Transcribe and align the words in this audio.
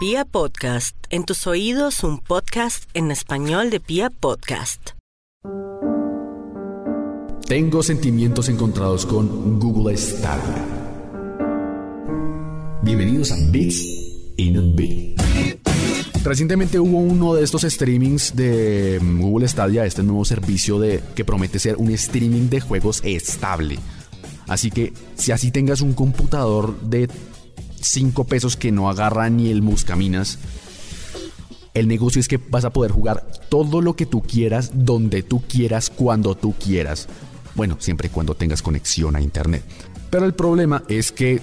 Pia 0.00 0.24
Podcast, 0.24 0.96
en 1.10 1.24
tus 1.24 1.46
oídos 1.46 2.04
un 2.04 2.20
podcast 2.20 2.84
en 2.94 3.10
español 3.10 3.68
de 3.68 3.80
Pia 3.80 4.08
Podcast. 4.08 4.92
Tengo 7.46 7.82
sentimientos 7.82 8.48
encontrados 8.48 9.04
con 9.04 9.60
Google 9.60 9.94
Stadia. 9.98 10.64
Bienvenidos 12.82 13.30
a 13.30 13.36
Bits 13.50 13.84
in 14.38 14.56
a 14.56 14.62
Bit. 14.74 15.20
Recientemente 16.24 16.80
hubo 16.80 16.96
uno 16.96 17.34
de 17.34 17.44
estos 17.44 17.60
streamings 17.60 18.34
de 18.34 18.98
Google 19.02 19.48
Stadia, 19.48 19.84
este 19.84 20.02
nuevo 20.02 20.24
servicio 20.24 20.78
de, 20.78 21.02
que 21.14 21.26
promete 21.26 21.58
ser 21.58 21.76
un 21.76 21.90
streaming 21.90 22.48
de 22.48 22.62
juegos 22.62 23.02
estable. 23.04 23.78
Así 24.48 24.70
que 24.70 24.94
si 25.14 25.30
así 25.30 25.50
tengas 25.50 25.82
un 25.82 25.92
computador 25.92 26.80
de 26.80 27.10
5 27.80 28.24
pesos 28.24 28.56
que 28.56 28.72
no 28.72 28.90
agarra 28.90 29.30
ni 29.30 29.50
el 29.50 29.62
muscaminas, 29.62 30.38
el 31.74 31.88
negocio 31.88 32.20
es 32.20 32.28
que 32.28 32.38
vas 32.38 32.64
a 32.64 32.70
poder 32.70 32.90
jugar 32.90 33.24
todo 33.48 33.80
lo 33.80 33.94
que 33.94 34.06
tú 34.06 34.22
quieras, 34.22 34.72
donde 34.74 35.22
tú 35.22 35.42
quieras, 35.42 35.90
cuando 35.90 36.34
tú 36.34 36.54
quieras. 36.54 37.08
Bueno, 37.54 37.76
siempre 37.78 38.08
y 38.08 38.10
cuando 38.10 38.34
tengas 38.34 38.62
conexión 38.62 39.16
a 39.16 39.20
internet. 39.20 39.64
Pero 40.10 40.26
el 40.26 40.34
problema 40.34 40.82
es 40.88 41.12
que 41.12 41.40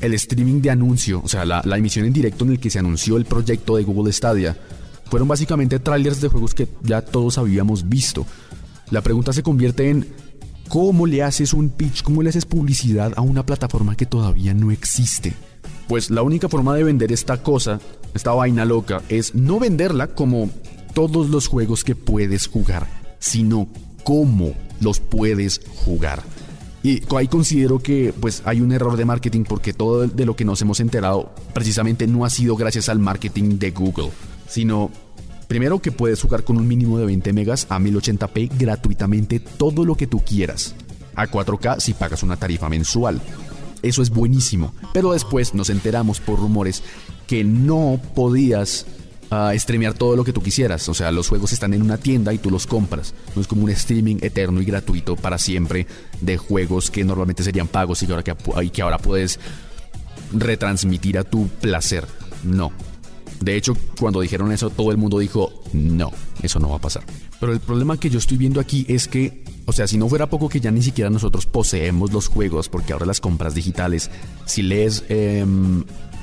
el 0.00 0.14
streaming 0.14 0.60
de 0.60 0.70
anuncio, 0.70 1.20
o 1.24 1.28
sea, 1.28 1.44
la, 1.44 1.62
emisión 1.76 2.06
en 2.06 2.12
directo 2.12 2.44
en 2.44 2.52
el 2.52 2.60
que 2.60 2.70
se 2.70 2.78
anunció 2.78 3.16
el 3.16 3.24
proyecto 3.24 3.76
de 3.76 3.84
Google 3.84 4.12
Stadia, 4.12 4.56
fueron 5.04 5.28
básicamente 5.28 5.78
trailers 5.78 6.20
de 6.20 6.28
juegos 6.28 6.54
que 6.54 6.68
ya 6.82 7.02
todos 7.02 7.38
habíamos 7.38 7.88
visto. 7.88 8.26
La 8.90 9.00
pregunta 9.00 9.32
se 9.32 9.42
convierte 9.42 9.90
en 9.90 10.08
¿cómo 10.68 11.06
le 11.06 11.22
haces 11.22 11.52
un 11.52 11.70
pitch, 11.70 12.02
cómo 12.02 12.22
le 12.22 12.30
haces 12.30 12.46
publicidad 12.46 13.12
a 13.16 13.20
una 13.20 13.46
plataforma 13.46 13.96
que 13.96 14.06
todavía 14.06 14.54
no 14.54 14.70
existe? 14.70 15.34
Pues 15.88 16.10
la 16.10 16.22
única 16.22 16.48
forma 16.48 16.76
de 16.76 16.84
vender 16.84 17.10
esta 17.12 17.42
cosa, 17.42 17.80
esta 18.14 18.32
vaina 18.32 18.64
loca, 18.66 19.02
es 19.08 19.34
no 19.34 19.58
venderla 19.58 20.08
como 20.08 20.50
todos 20.94 21.30
los 21.30 21.46
juegos 21.46 21.82
que 21.82 21.96
puedes 21.96 22.46
jugar, 22.46 22.86
sino 23.18 23.66
cómo 24.04 24.54
los 24.80 25.00
puedes 25.00 25.62
jugar. 25.84 26.22
Y 26.82 27.02
ahí 27.16 27.26
considero 27.26 27.80
que 27.80 28.14
pues 28.18 28.42
hay 28.44 28.60
un 28.60 28.72
error 28.72 28.96
de 28.96 29.04
marketing 29.04 29.44
porque 29.44 29.72
todo 29.72 30.06
de 30.06 30.24
lo 30.26 30.36
que 30.36 30.44
nos 30.44 30.62
hemos 30.62 30.80
enterado 30.80 31.32
precisamente 31.52 32.06
no 32.06 32.24
ha 32.24 32.30
sido 32.30 32.54
gracias 32.56 32.88
al 32.88 32.98
marketing 32.98 33.58
de 33.58 33.72
Google, 33.72 34.10
sino 34.46 34.90
primero 35.48 35.80
que 35.80 35.90
puedes 35.90 36.22
jugar 36.22 36.44
con 36.44 36.56
un 36.56 36.68
mínimo 36.68 36.98
de 36.98 37.06
20 37.06 37.32
megas 37.32 37.66
a 37.68 37.78
1080p 37.78 38.50
gratuitamente 38.56 39.40
todo 39.40 39.84
lo 39.84 39.96
que 39.96 40.06
tú 40.06 40.20
quieras, 40.20 40.74
a 41.16 41.26
4K 41.26 41.80
si 41.80 41.94
pagas 41.94 42.22
una 42.22 42.36
tarifa 42.36 42.68
mensual. 42.68 43.20
Eso 43.82 44.02
es 44.02 44.10
buenísimo, 44.10 44.72
pero 44.92 45.12
después 45.12 45.54
nos 45.54 45.70
enteramos 45.70 46.20
por 46.20 46.38
rumores 46.38 46.82
que 47.26 47.44
no 47.44 48.00
podías 48.14 48.86
a 49.30 49.52
streamear 49.56 49.94
todo 49.94 50.16
lo 50.16 50.24
que 50.24 50.32
tú 50.32 50.42
quisieras. 50.42 50.88
O 50.88 50.94
sea, 50.94 51.12
los 51.12 51.28
juegos 51.28 51.52
están 51.52 51.74
en 51.74 51.82
una 51.82 51.98
tienda 51.98 52.32
y 52.32 52.38
tú 52.38 52.50
los 52.50 52.66
compras. 52.66 53.14
No 53.34 53.42
es 53.42 53.46
como 53.46 53.64
un 53.64 53.70
streaming 53.70 54.16
eterno 54.22 54.60
y 54.60 54.64
gratuito 54.64 55.16
para 55.16 55.38
siempre 55.38 55.86
de 56.20 56.38
juegos 56.38 56.90
que 56.90 57.04
normalmente 57.04 57.42
serían 57.42 57.68
pagos 57.68 58.02
y 58.02 58.06
que 58.06 58.12
ahora, 58.12 58.64
y 58.64 58.70
que 58.70 58.82
ahora 58.82 58.98
puedes 58.98 59.38
retransmitir 60.32 61.18
a 61.18 61.24
tu 61.24 61.48
placer. 61.48 62.06
No. 62.42 62.72
De 63.40 63.56
hecho, 63.56 63.76
cuando 64.00 64.20
dijeron 64.20 64.50
eso, 64.50 64.70
todo 64.70 64.90
el 64.90 64.96
mundo 64.96 65.18
dijo, 65.18 65.52
no, 65.72 66.10
eso 66.42 66.58
no 66.58 66.70
va 66.70 66.76
a 66.76 66.80
pasar. 66.80 67.04
Pero 67.40 67.52
el 67.52 67.60
problema 67.60 67.98
que 67.98 68.10
yo 68.10 68.18
estoy 68.18 68.36
viendo 68.36 68.60
aquí 68.60 68.84
es 68.88 69.06
que, 69.06 69.44
o 69.66 69.72
sea, 69.72 69.86
si 69.86 69.96
no 69.96 70.08
fuera 70.08 70.28
poco 70.28 70.48
que 70.48 70.60
ya 70.60 70.70
ni 70.70 70.82
siquiera 70.82 71.08
nosotros 71.10 71.46
poseemos 71.46 72.12
los 72.12 72.26
juegos, 72.26 72.68
porque 72.68 72.92
ahora 72.92 73.06
las 73.06 73.20
compras 73.20 73.54
digitales, 73.54 74.10
si 74.44 74.62
lees 74.62 75.04
eh, 75.08 75.46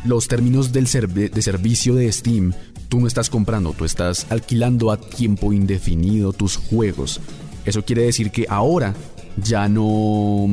los 0.04 0.28
términos 0.28 0.72
del 0.74 0.86
de 0.86 1.42
servicio 1.42 1.96
de 1.96 2.12
Steam, 2.12 2.54
tú 2.90 3.00
no 3.00 3.08
estás 3.08 3.30
comprando, 3.30 3.74
tú 3.74 3.86
estás 3.86 4.28
alquilando 4.30 4.92
a 4.92 4.98
tiempo 4.98 5.54
indefinido 5.54 6.34
tus 6.34 6.58
juegos. 6.58 7.22
Eso 7.66 7.84
quiere 7.84 8.04
decir 8.04 8.32
que 8.32 8.46
ahora 8.50 8.94
ya 9.38 9.68
no 9.68 10.48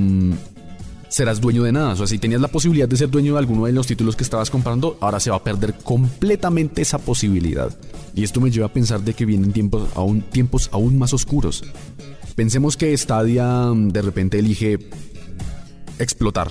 serás 1.12 1.42
dueño 1.42 1.62
de 1.62 1.72
nada. 1.72 1.92
O 1.92 1.96
sea, 1.96 2.06
si 2.06 2.18
tenías 2.18 2.40
la 2.40 2.48
posibilidad 2.48 2.88
de 2.88 2.96
ser 2.96 3.10
dueño 3.10 3.34
de 3.34 3.38
alguno 3.38 3.66
de 3.66 3.72
los 3.72 3.86
títulos 3.86 4.16
que 4.16 4.24
estabas 4.24 4.50
comprando, 4.50 4.96
ahora 5.00 5.20
se 5.20 5.30
va 5.30 5.36
a 5.36 5.44
perder 5.44 5.74
completamente 5.74 6.80
esa 6.80 6.98
posibilidad. 6.98 7.76
Y 8.14 8.24
esto 8.24 8.40
me 8.40 8.50
lleva 8.50 8.66
a 8.66 8.72
pensar 8.72 9.02
de 9.02 9.12
que 9.12 9.26
vienen 9.26 9.52
tiempos 9.52 9.88
aún, 9.94 10.22
tiempos 10.22 10.70
aún 10.72 10.98
más 10.98 11.12
oscuros. 11.12 11.64
Pensemos 12.34 12.78
que 12.78 12.96
Stadia 12.96 13.46
mm, 13.46 13.90
de 13.90 14.02
repente 14.02 14.38
elige 14.38 14.78
explotar. 15.98 16.50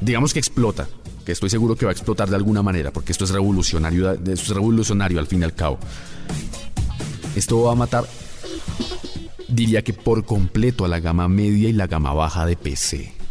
Digamos 0.00 0.32
que 0.32 0.38
explota 0.38 0.88
que 1.26 1.32
estoy 1.32 1.50
seguro 1.50 1.76
que 1.76 1.84
va 1.84 1.90
a 1.90 1.92
explotar 1.92 2.30
de 2.30 2.36
alguna 2.36 2.62
manera, 2.62 2.92
porque 2.92 3.12
esto 3.12 3.24
es 3.24 3.30
revolucionario, 3.30 4.10
esto 4.10 4.32
es 4.32 4.48
revolucionario 4.48 5.20
al 5.20 5.26
fin 5.26 5.42
y 5.42 5.44
al 5.44 5.54
cabo. 5.54 5.78
Esto 7.36 7.62
va 7.62 7.72
a 7.72 7.76
matar, 7.76 8.06
diría 9.48 9.82
que 9.82 9.92
por 9.92 10.24
completo 10.24 10.86
a 10.86 10.88
la 10.88 10.98
gama 10.98 11.28
media 11.28 11.68
y 11.68 11.72
la 11.72 11.86
gama 11.86 12.12
baja 12.14 12.46
de 12.46 12.56
PC. 12.56 13.21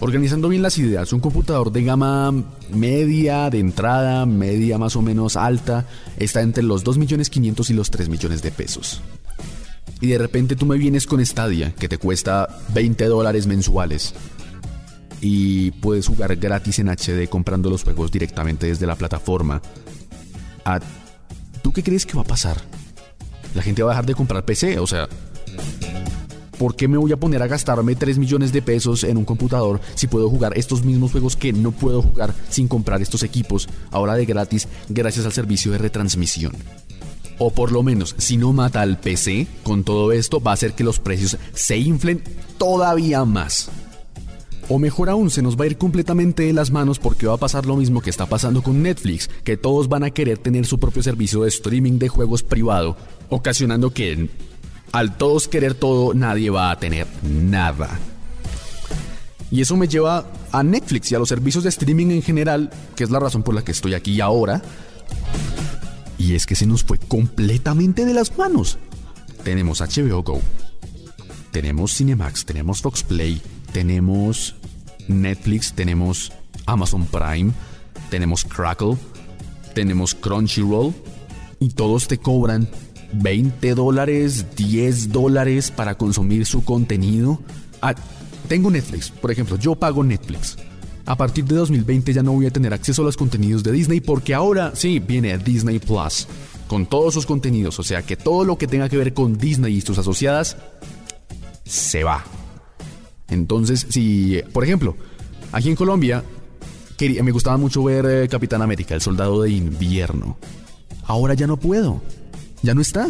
Organizando 0.00 0.48
bien 0.48 0.62
las 0.62 0.78
ideas, 0.78 1.12
un 1.12 1.20
computador 1.20 1.72
de 1.72 1.82
gama 1.82 2.32
media, 2.70 3.50
de 3.50 3.58
entrada, 3.58 4.26
media 4.26 4.78
más 4.78 4.94
o 4.94 5.02
menos 5.02 5.36
alta, 5.36 5.86
está 6.18 6.40
entre 6.42 6.62
los 6.62 6.84
2.500.000 6.84 7.70
y 7.70 7.72
los 7.72 7.90
3 7.90 8.08
millones 8.08 8.42
de 8.42 8.52
pesos. 8.52 9.00
Y 10.00 10.06
de 10.06 10.18
repente 10.18 10.54
tú 10.54 10.66
me 10.66 10.78
vienes 10.78 11.06
con 11.06 11.24
Stadia, 11.24 11.74
que 11.74 11.88
te 11.88 11.98
cuesta 11.98 12.48
20 12.74 13.06
dólares 13.06 13.48
mensuales 13.48 14.14
y 15.20 15.72
puedes 15.72 16.06
jugar 16.06 16.36
gratis 16.36 16.78
en 16.78 16.88
HD 16.88 17.28
comprando 17.28 17.70
los 17.70 17.82
juegos 17.82 18.10
directamente 18.10 18.66
desde 18.66 18.86
la 18.86 18.94
plataforma. 18.94 19.60
Ah, 20.64 20.80
¿Tú 21.62 21.72
qué 21.72 21.82
crees 21.82 22.06
que 22.06 22.14
va 22.14 22.22
a 22.22 22.26
pasar? 22.26 22.56
La 23.54 23.62
gente 23.62 23.82
va 23.82 23.90
a 23.90 23.94
dejar 23.94 24.06
de 24.06 24.14
comprar 24.14 24.44
PC, 24.44 24.78
o 24.78 24.86
sea, 24.86 25.08
¿por 26.58 26.74
qué 26.74 26.88
me 26.88 26.98
voy 26.98 27.12
a 27.12 27.16
poner 27.16 27.42
a 27.42 27.46
gastarme 27.46 27.94
3 27.94 28.18
millones 28.18 28.52
de 28.52 28.62
pesos 28.62 29.04
en 29.04 29.16
un 29.16 29.24
computador 29.24 29.80
si 29.94 30.06
puedo 30.06 30.28
jugar 30.28 30.56
estos 30.56 30.84
mismos 30.84 31.12
juegos 31.12 31.36
que 31.36 31.52
no 31.52 31.72
puedo 31.72 32.02
jugar 32.02 32.34
sin 32.50 32.68
comprar 32.68 33.00
estos 33.00 33.22
equipos 33.22 33.68
ahora 33.90 34.14
de 34.14 34.26
gratis 34.26 34.68
gracias 34.88 35.24
al 35.24 35.32
servicio 35.32 35.72
de 35.72 35.78
retransmisión? 35.78 36.52
O 37.38 37.50
por 37.50 37.70
lo 37.70 37.84
menos, 37.84 38.16
si 38.18 38.36
no 38.36 38.52
mata 38.52 38.80
al 38.80 38.98
PC, 38.98 39.46
con 39.62 39.84
todo 39.84 40.10
esto 40.10 40.40
va 40.40 40.50
a 40.50 40.54
hacer 40.54 40.72
que 40.72 40.82
los 40.82 40.98
precios 40.98 41.38
se 41.54 41.78
inflen 41.78 42.22
todavía 42.58 43.24
más. 43.24 43.70
O 44.68 44.78
mejor 44.78 45.08
aún, 45.08 45.30
se 45.30 45.40
nos 45.40 45.56
va 45.56 45.64
a 45.64 45.68
ir 45.68 45.78
completamente 45.78 46.42
de 46.42 46.52
las 46.52 46.70
manos 46.70 46.98
porque 46.98 47.26
va 47.26 47.34
a 47.34 47.38
pasar 47.38 47.64
lo 47.64 47.76
mismo 47.76 48.02
que 48.02 48.10
está 48.10 48.26
pasando 48.26 48.62
con 48.62 48.82
Netflix, 48.82 49.30
que 49.44 49.56
todos 49.56 49.88
van 49.88 50.02
a 50.02 50.10
querer 50.10 50.36
tener 50.36 50.66
su 50.66 50.78
propio 50.78 51.02
servicio 51.02 51.42
de 51.42 51.48
streaming 51.48 51.98
de 51.98 52.08
juegos 52.08 52.42
privado, 52.42 52.96
ocasionando 53.30 53.94
que 53.94 54.28
al 54.92 55.16
todos 55.16 55.48
querer 55.48 55.74
todo 55.74 56.14
nadie 56.14 56.50
va 56.50 56.70
a 56.70 56.78
tener 56.78 57.06
nada. 57.22 57.98
Y 59.50 59.62
eso 59.62 59.76
me 59.76 59.88
lleva 59.88 60.26
a 60.52 60.62
Netflix 60.62 61.10
y 61.10 61.14
a 61.14 61.18
los 61.18 61.28
servicios 61.28 61.64
de 61.64 61.70
streaming 61.70 62.10
en 62.10 62.22
general, 62.22 62.70
que 62.96 63.04
es 63.04 63.10
la 63.10 63.18
razón 63.18 63.42
por 63.42 63.54
la 63.54 63.62
que 63.62 63.72
estoy 63.72 63.94
aquí 63.94 64.20
ahora. 64.20 64.62
Y 66.18 66.34
es 66.34 66.46
que 66.46 66.54
se 66.54 66.66
nos 66.66 66.84
fue 66.84 66.98
completamente 66.98 68.04
de 68.04 68.12
las 68.12 68.36
manos. 68.36 68.78
Tenemos 69.44 69.80
HBO 69.80 70.22
Go, 70.22 70.40
tenemos 71.52 71.96
Cinemax, 71.96 72.44
tenemos 72.44 72.82
Fox 72.82 73.02
Play, 73.02 73.40
tenemos 73.72 74.56
Netflix, 75.06 75.72
tenemos 75.72 76.32
Amazon 76.66 77.06
Prime, 77.06 77.52
tenemos 78.10 78.44
Crackle, 78.44 78.96
tenemos 79.74 80.14
Crunchyroll 80.14 80.92
y 81.60 81.70
todos 81.70 82.08
te 82.08 82.18
cobran 82.18 82.68
20 83.12 83.74
dólares, 83.74 84.46
10 84.56 85.12
dólares 85.12 85.70
para 85.70 85.96
consumir 85.96 86.46
su 86.46 86.64
contenido. 86.64 87.40
Ah, 87.80 87.94
tengo 88.48 88.70
Netflix, 88.70 89.10
por 89.10 89.30
ejemplo, 89.30 89.56
yo 89.56 89.74
pago 89.74 90.02
Netflix. 90.04 90.56
A 91.06 91.16
partir 91.16 91.44
de 91.44 91.56
2020 91.56 92.12
ya 92.12 92.22
no 92.22 92.32
voy 92.32 92.46
a 92.46 92.50
tener 92.50 92.74
acceso 92.74 93.02
a 93.02 93.04
los 93.06 93.16
contenidos 93.16 93.62
de 93.62 93.72
Disney 93.72 94.00
porque 94.00 94.34
ahora 94.34 94.72
sí 94.74 94.98
viene 94.98 95.38
Disney 95.38 95.78
Plus 95.78 96.28
con 96.66 96.84
todos 96.84 97.14
sus 97.14 97.24
contenidos, 97.24 97.78
o 97.78 97.82
sea 97.82 98.02
que 98.02 98.16
todo 98.16 98.44
lo 98.44 98.58
que 98.58 98.66
tenga 98.66 98.90
que 98.90 98.98
ver 98.98 99.14
con 99.14 99.38
Disney 99.38 99.76
y 99.76 99.80
sus 99.80 99.96
asociadas 99.96 100.58
se 101.64 102.04
va. 102.04 102.24
Entonces, 103.28 103.86
si, 103.88 104.42
por 104.52 104.64
ejemplo, 104.64 104.96
aquí 105.52 105.70
en 105.70 105.76
Colombia 105.76 106.22
me 107.22 107.30
gustaba 107.30 107.56
mucho 107.56 107.84
ver 107.84 108.06
eh, 108.06 108.28
Capitán 108.28 108.60
América, 108.60 108.94
el 108.94 109.00
soldado 109.00 109.42
de 109.42 109.50
invierno. 109.50 110.36
Ahora 111.04 111.34
ya 111.34 111.46
no 111.46 111.56
puedo. 111.56 112.02
Ya 112.62 112.74
no 112.74 112.80
está. 112.80 113.08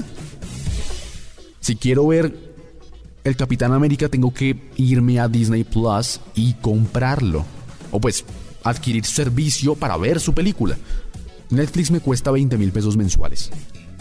Si 1.61 1.77
quiero 1.77 2.07
ver 2.07 2.35
el 3.25 3.37
Capitán 3.37 3.73
América, 3.73 4.09
tengo 4.09 4.33
que 4.33 4.71
irme 4.77 5.21
a 5.21 5.29
Disney 5.29 5.65
Plus 5.65 6.21
y 6.35 6.55
comprarlo. 6.55 7.45
O 7.91 8.01
pues 8.01 8.25
adquirir 8.65 9.05
servicio 9.05 9.75
para 9.75 9.97
ver 9.97 10.21
su 10.21 10.35
película. 10.35 10.77
Netflix 11.51 11.91
me 11.91 12.01
cuesta 12.01 12.31
20 12.31 12.59
mil 12.59 12.73
pesos 12.73 12.97
mensuales. 12.97 13.51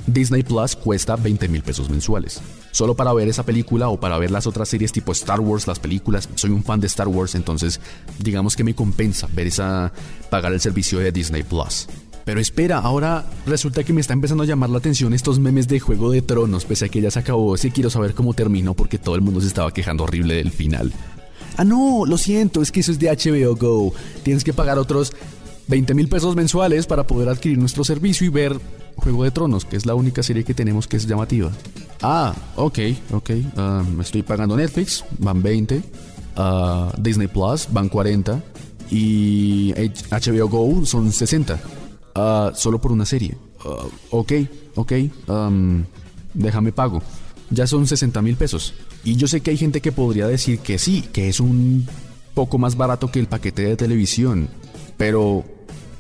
Disney 0.06 0.44
Plus 0.44 0.76
cuesta 0.76 1.18
20 1.18 1.50
mil 1.50 1.62
pesos 1.62 1.90
mensuales. 1.90 2.42
Solo 2.72 2.96
para 2.96 3.14
ver 3.14 3.28
esa 3.28 3.44
película 3.44 3.90
o 3.90 4.00
para 4.00 4.18
ver 4.18 4.32
las 4.32 4.48
otras 4.48 4.70
series 4.70 4.92
tipo 4.94 5.12
Star 5.12 5.42
Wars, 5.42 5.68
las 5.68 5.80
películas. 5.80 6.30
Soy 6.36 6.52
un 6.52 6.64
fan 6.64 6.80
de 6.80 6.88
Star 6.88 7.10
Wars, 7.10 7.36
entonces 7.36 7.82
digamos 8.20 8.56
que 8.56 8.64
me 8.64 8.74
compensa 8.74 9.28
ver 9.34 9.48
esa, 9.48 9.92
pagar 10.30 10.54
el 10.54 10.62
servicio 10.62 11.00
de 11.00 11.12
Disney 11.12 11.44
Plus. 11.44 11.88
Pero 12.28 12.42
espera, 12.42 12.80
ahora 12.80 13.24
resulta 13.46 13.86
que 13.86 13.94
me 13.94 14.02
está 14.02 14.12
empezando 14.12 14.44
a 14.44 14.46
llamar 14.46 14.70
la 14.70 14.80
atención 14.80 15.14
estos 15.14 15.40
memes 15.40 15.70
de 15.70 15.80
Juego 15.80 16.12
de 16.12 16.22
Tronos, 16.22 16.66
pese 16.66 16.84
a 16.84 16.90
que 16.90 17.00
ya 17.00 17.10
se 17.10 17.20
acabó. 17.20 17.56
Sí 17.56 17.72
quiero 17.72 17.90
saber 17.90 18.14
cómo 18.14 18.34
terminó 18.34 18.74
porque 18.74 18.98
todo 18.98 19.16
el 19.16 19.22
mundo 19.22 19.40
se 19.40 19.48
estaba 19.48 19.72
quejando 19.72 20.04
horrible 20.04 20.36
del 20.36 20.52
final. 20.52 20.92
Ah, 21.56 21.64
no, 21.64 22.04
lo 22.06 22.18
siento, 22.18 22.62
es 22.62 22.74
que 22.74 22.82
eso 22.82 22.92
es 22.92 23.00
de 23.00 23.08
HBO 23.08 23.56
Go. 23.56 23.94
Tienes 24.24 24.44
que 24.44 24.52
pagar 24.52 24.78
otros 24.78 25.14
20 25.70 25.94
mil 25.94 26.10
pesos 26.10 26.36
mensuales 26.36 26.86
para 26.86 27.08
poder 27.08 27.30
adquirir 27.30 27.58
nuestro 27.60 27.86
servicio 27.86 28.28
y 28.28 28.30
ver 28.30 28.60
Juego 28.98 29.24
de 29.24 29.32
Tronos, 29.32 29.64
que 29.64 29.78
es 29.78 29.86
la 29.86 29.96
única 29.96 30.22
serie 30.22 30.44
que 30.44 30.54
tenemos 30.54 30.86
que 30.86 30.98
es 30.98 31.08
llamativa. 31.08 31.50
Ah, 32.02 32.36
ok, 32.58 32.80
ok. 33.14 33.30
Me 33.96 34.04
estoy 34.04 34.24
pagando 34.24 34.58
Netflix, 34.58 35.06
van 35.18 35.42
20. 35.42 35.82
Ah, 36.36 36.94
Disney 36.98 37.28
Plus, 37.28 37.70
van 37.72 37.88
40. 37.88 38.44
Y 38.92 39.74
HBO 40.12 40.50
Go 40.50 40.86
son 40.86 41.14
60. 41.14 41.58
Ah, 42.20 42.52
solo 42.56 42.82
por 42.82 42.92
una 42.92 43.06
serie. 43.06 43.38
Ah, 43.64 43.86
ok, 44.10 44.34
ok, 44.76 44.94
déjame 46.34 46.72
pago. 46.72 47.04
Ya 47.52 47.68
son 47.68 47.86
60 47.86 48.22
mil 48.24 48.36
pesos. 48.36 48.74
Y 49.04 49.16
yo 49.18 49.28
sé 49.28 49.42
que 49.42 49.52
hay 49.52 49.58
gente 49.58 49.82
que 49.82 49.92
podría 49.92 50.28
decir 50.28 50.60
que 50.60 50.80
sí, 50.80 51.04
que 51.14 51.30
es 51.30 51.40
un 51.40 51.88
poco 52.34 52.58
más 52.58 52.76
barato 52.76 53.12
que 53.12 53.20
el 53.20 53.28
paquete 53.28 53.62
de 53.62 53.78
televisión. 53.78 54.50
Pero 54.98 55.46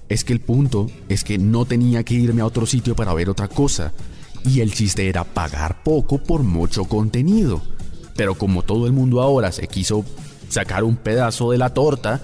es 0.10 0.24
que 0.24 0.34
el 0.34 0.40
punto 0.40 0.90
es 1.08 1.24
que 1.24 1.38
no 1.38 1.66
tenía 1.66 2.04
que 2.04 2.16
irme 2.16 2.42
a 2.42 2.48
otro 2.48 2.66
sitio 2.66 2.96
para 2.96 3.14
ver 3.14 3.30
otra 3.30 3.48
cosa. 3.48 3.94
Y 4.44 4.62
el 4.62 4.74
chiste 4.74 5.08
era 5.08 5.24
pagar 5.24 5.84
poco 5.84 6.18
por 6.18 6.42
mucho 6.42 6.86
contenido. 6.86 7.62
Pero 8.16 8.34
como 8.34 8.64
todo 8.64 8.88
el 8.88 8.92
mundo 8.92 9.22
ahora 9.22 9.52
se 9.52 9.68
quiso 9.68 10.04
sacar 10.50 10.84
un 10.84 10.96
pedazo 10.96 11.52
de 11.52 11.60
la 11.60 11.76
torta, 11.76 12.22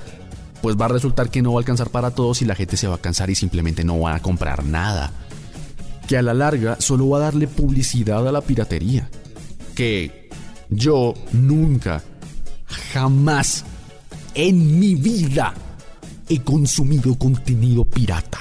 pues 0.63 0.77
va 0.77 0.86
a 0.86 0.88
resultar 0.88 1.30
que 1.30 1.42
no 1.42 1.51
va 1.51 1.60
a 1.60 1.60
alcanzar 1.60 1.89
para 1.89 2.12
todos 2.12 2.42
y 2.42 2.45
la 2.45 2.56
gente 2.56 2.77
se 2.77 2.88
va 2.88 2.95
a 2.95 3.01
cansar 3.01 3.30
y 3.30 3.36
simplemente 3.36 3.83
no 3.83 4.00
va 4.00 4.15
a 4.15 4.21
comprar 4.21 4.63
nada. 4.63 5.12
Que 6.07 6.15
a 6.15 6.21
la 6.21 6.33
larga 6.33 6.77
solo 6.80 7.10
va 7.10 7.18
a 7.18 7.21
darle 7.24 7.50
publicidad 7.50 8.25
a 8.25 8.31
la 8.31 8.39
piratería. 8.39 9.10
Que 9.75 10.30
yo 10.69 11.15
nunca, 11.33 12.01
jamás 12.94 13.65
en 14.36 14.80
mi 14.80 14.95
vida 14.95 15.54
he 16.30 16.39
consumido 16.39 17.13
contenido 17.15 17.83
pirata. 17.83 18.39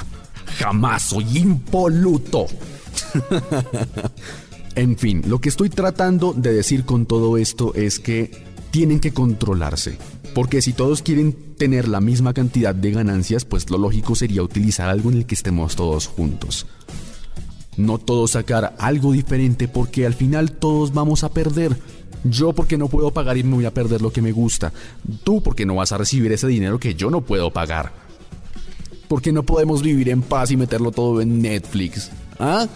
Jamás 0.58 1.02
soy 1.02 1.38
impoluto. 1.38 2.46
en 4.76 4.96
fin, 4.96 5.24
lo 5.26 5.40
que 5.40 5.48
estoy 5.48 5.70
tratando 5.70 6.32
de 6.34 6.52
decir 6.52 6.84
con 6.84 7.04
todo 7.04 7.36
esto 7.36 7.74
es 7.74 7.98
que 7.98 8.51
tienen 8.72 8.98
que 8.98 9.12
controlarse. 9.12 9.98
Porque 10.34 10.62
si 10.62 10.72
todos 10.72 11.02
quieren 11.02 11.54
tener 11.56 11.86
la 11.86 12.00
misma 12.00 12.32
cantidad 12.32 12.74
de 12.74 12.90
ganancias, 12.90 13.44
pues 13.44 13.70
lo 13.70 13.78
lógico 13.78 14.16
sería 14.16 14.42
utilizar 14.42 14.88
algo 14.88 15.10
en 15.10 15.18
el 15.18 15.26
que 15.26 15.36
estemos 15.36 15.76
todos 15.76 16.08
juntos. 16.08 16.66
No 17.76 17.98
todos 17.98 18.32
sacar 18.32 18.74
algo 18.78 19.12
diferente 19.12 19.68
porque 19.68 20.06
al 20.06 20.14
final 20.14 20.52
todos 20.52 20.92
vamos 20.92 21.22
a 21.22 21.28
perder. 21.28 21.76
Yo 22.24 22.54
porque 22.54 22.78
no 22.78 22.88
puedo 22.88 23.12
pagar 23.12 23.36
y 23.36 23.42
me 23.42 23.56
voy 23.56 23.66
a 23.66 23.74
perder 23.74 24.00
lo 24.00 24.10
que 24.10 24.22
me 24.22 24.32
gusta. 24.32 24.72
Tú 25.22 25.42
porque 25.42 25.66
no 25.66 25.74
vas 25.74 25.92
a 25.92 25.98
recibir 25.98 26.32
ese 26.32 26.46
dinero 26.46 26.80
que 26.80 26.94
yo 26.94 27.10
no 27.10 27.20
puedo 27.20 27.52
pagar. 27.52 27.92
Porque 29.06 29.32
no 29.32 29.42
podemos 29.42 29.82
vivir 29.82 30.08
en 30.08 30.22
paz 30.22 30.50
y 30.50 30.56
meterlo 30.56 30.92
todo 30.92 31.20
en 31.20 31.42
Netflix. 31.42 32.10
¿Ah? 32.38 32.66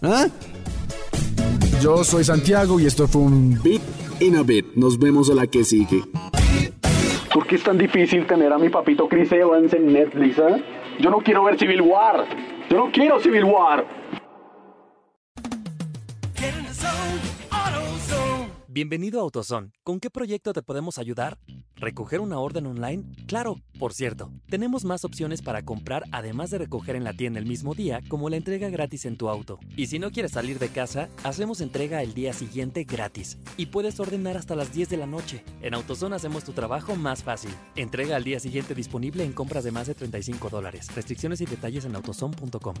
¿Ah? 0.00 0.28
Yo 1.82 2.04
soy 2.04 2.24
Santiago 2.24 2.80
y 2.80 2.86
esto 2.86 3.06
fue 3.06 3.22
un 3.22 3.60
Bit 3.62 3.82
in 4.20 4.36
a 4.36 4.42
Bit. 4.42 4.74
Nos 4.74 4.98
vemos 4.98 5.30
a 5.30 5.34
la 5.34 5.46
que 5.46 5.64
sigue. 5.64 6.02
¿Por 7.32 7.46
qué 7.46 7.56
es 7.56 7.62
tan 7.62 7.78
difícil 7.78 8.26
tener 8.26 8.52
a 8.52 8.58
mi 8.58 8.70
papito 8.70 9.08
Chris 9.08 9.30
Evans 9.32 9.72
en 9.74 9.92
Netflix? 9.92 10.38
¿eh? 10.38 10.64
Yo 11.00 11.10
no 11.10 11.18
quiero 11.18 11.44
ver 11.44 11.58
Civil 11.58 11.82
War. 11.82 12.26
Yo 12.70 12.76
no 12.78 12.90
quiero 12.90 13.20
Civil 13.20 13.44
War. 13.44 13.86
Bienvenido 18.68 19.20
a 19.20 19.22
AutoZone. 19.22 19.70
¿Con 19.82 20.00
qué 20.00 20.10
proyecto 20.10 20.52
te 20.52 20.62
podemos 20.62 20.98
ayudar? 20.98 21.38
¿Recoger 21.76 22.20
una 22.20 22.38
orden 22.38 22.66
online? 22.66 23.04
Claro, 23.26 23.60
por 23.78 23.92
cierto, 23.92 24.30
tenemos 24.48 24.84
más 24.84 25.04
opciones 25.04 25.42
para 25.42 25.62
comprar 25.62 26.04
además 26.10 26.50
de 26.50 26.58
recoger 26.58 26.96
en 26.96 27.04
la 27.04 27.12
tienda 27.12 27.38
el 27.38 27.44
mismo 27.44 27.74
día, 27.74 28.00
como 28.08 28.30
la 28.30 28.36
entrega 28.36 28.70
gratis 28.70 29.04
en 29.04 29.18
tu 29.18 29.28
auto. 29.28 29.58
Y 29.76 29.86
si 29.88 29.98
no 29.98 30.10
quieres 30.10 30.32
salir 30.32 30.58
de 30.58 30.68
casa, 30.68 31.10
hacemos 31.22 31.60
entrega 31.60 32.02
el 32.02 32.14
día 32.14 32.32
siguiente 32.32 32.84
gratis. 32.84 33.38
Y 33.58 33.66
puedes 33.66 34.00
ordenar 34.00 34.38
hasta 34.38 34.56
las 34.56 34.72
10 34.72 34.88
de 34.88 34.96
la 34.96 35.06
noche. 35.06 35.44
En 35.60 35.74
AutoZone 35.74 36.16
hacemos 36.16 36.44
tu 36.44 36.52
trabajo 36.52 36.96
más 36.96 37.22
fácil. 37.22 37.50
Entrega 37.76 38.16
al 38.16 38.24
día 38.24 38.40
siguiente 38.40 38.74
disponible 38.74 39.24
en 39.24 39.32
compras 39.32 39.64
de 39.64 39.72
más 39.72 39.86
de 39.86 39.94
35 39.94 40.48
dólares. 40.48 40.88
Restricciones 40.94 41.42
y 41.42 41.46
detalles 41.46 41.84
en 41.84 41.94
autozone.com. 41.94 42.74